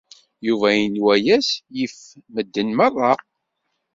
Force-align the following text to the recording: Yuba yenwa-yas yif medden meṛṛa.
Yuba 0.47 0.67
yenwa-yas 0.79 1.49
yif 1.75 1.95
medden 2.33 2.69
meṛṛa. 2.77 3.13